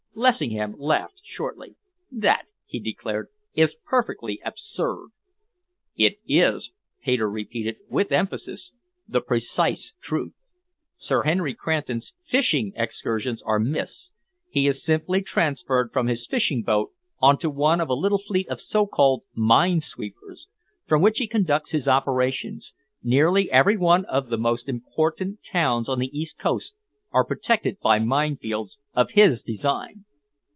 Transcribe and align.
Lessingham 0.13 0.75
laughed 0.77 1.19
shortly. 1.23 1.75
"That," 2.11 2.43
he 2.67 2.79
declared, 2.79 3.29
"is 3.55 3.69
perfectly 3.85 4.41
absurd." 4.45 5.07
"It 5.95 6.17
is," 6.27 6.69
Hayter 7.03 7.29
repeated, 7.31 7.77
with 7.89 8.11
emphasis, 8.11 8.71
"the 9.07 9.21
precise 9.21 9.93
truth. 10.03 10.33
Sir 10.99 11.23
Henry 11.23 11.55
Cranton's 11.55 12.11
fishing 12.29 12.73
excursions 12.75 13.41
are 13.43 13.57
myths. 13.57 14.09
He 14.49 14.67
is 14.67 14.83
simply 14.83 15.21
transferred 15.23 15.91
from 15.91 16.07
his 16.07 16.27
fishing 16.29 16.61
boat 16.61 16.91
on 17.21 17.39
to 17.39 17.49
one 17.49 17.79
of 17.79 17.89
a 17.89 17.93
little 17.93 18.21
fleet 18.21 18.49
of 18.49 18.59
so 18.61 18.85
called 18.85 19.23
mine 19.33 19.81
sweepers, 19.81 20.45
from 20.87 21.01
which 21.01 21.17
he 21.17 21.27
conducts 21.27 21.71
his 21.71 21.87
operations. 21.87 22.69
Nearly 23.01 23.49
every 23.49 23.77
one 23.77 24.03
of 24.05 24.27
the 24.27 24.37
most 24.37 24.67
important 24.67 25.39
towns 25.51 25.87
on 25.87 25.99
the 25.99 26.15
east 26.15 26.37
coast 26.37 26.73
are 27.13 27.25
protected 27.25 27.79
by 27.79 27.99
minefields 27.99 28.73
of 28.93 29.09
his 29.11 29.41
design." 29.43 30.05